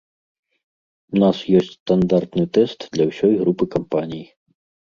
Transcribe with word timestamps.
У 1.15 1.19
нас 1.25 1.37
ёсць 1.59 1.69
стандартны 1.77 2.43
тэст 2.57 2.79
для 2.97 3.05
ўсёй 3.11 3.39
групы 3.43 3.63
кампаній. 3.77 4.25